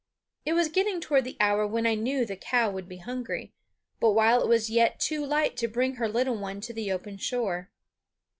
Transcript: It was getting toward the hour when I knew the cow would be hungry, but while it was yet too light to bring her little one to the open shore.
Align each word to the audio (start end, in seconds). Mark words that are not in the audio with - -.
It 0.47 0.53
was 0.53 0.67
getting 0.69 0.99
toward 0.99 1.25
the 1.25 1.37
hour 1.39 1.67
when 1.67 1.85
I 1.85 1.93
knew 1.93 2.25
the 2.25 2.35
cow 2.35 2.71
would 2.71 2.89
be 2.89 2.97
hungry, 2.97 3.53
but 3.99 4.13
while 4.13 4.41
it 4.41 4.47
was 4.49 4.67
yet 4.67 4.99
too 4.99 5.23
light 5.23 5.55
to 5.57 5.67
bring 5.67 5.97
her 5.97 6.09
little 6.09 6.35
one 6.37 6.59
to 6.61 6.73
the 6.73 6.91
open 6.91 7.17
shore. 7.17 7.69